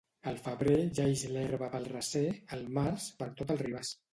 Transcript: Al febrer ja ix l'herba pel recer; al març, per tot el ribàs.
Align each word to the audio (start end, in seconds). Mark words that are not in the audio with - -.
Al 0.29 0.37
febrer 0.45 0.77
ja 0.99 1.05
ix 1.17 1.21
l'herba 1.35 1.69
pel 1.75 1.85
recer; 1.91 2.25
al 2.59 2.67
març, 2.79 3.09
per 3.21 3.33
tot 3.43 3.55
el 3.57 3.63
ribàs. 3.67 3.97